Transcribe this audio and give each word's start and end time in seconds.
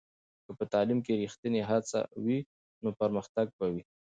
که 0.45 0.51
په 0.57 0.63
تعلیم 0.73 0.99
کې 1.05 1.19
ریښتینې 1.21 1.61
هڅه 1.69 1.99
وي، 2.23 2.39
نو 2.83 2.89
پرمختګ 2.99 3.47
به 3.57 3.65
وي. 3.73 3.83